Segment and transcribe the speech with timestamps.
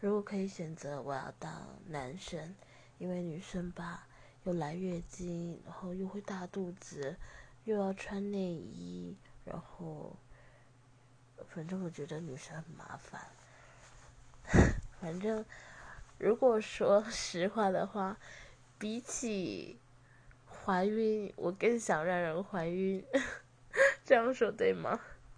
[0.00, 2.54] 如果可以选择我要当男生。
[2.98, 4.06] 因为女生吧
[4.44, 7.16] 又来月经然后又会大肚子
[7.64, 10.16] 又要穿内衣然后
[11.48, 13.20] 反正我觉得女生很麻烦。
[15.00, 15.44] 反正
[16.18, 18.16] 如果说实话的话
[18.78, 19.78] 比起
[20.46, 23.04] 怀孕我更想让人怀孕。
[24.04, 24.98] 这样说对吗？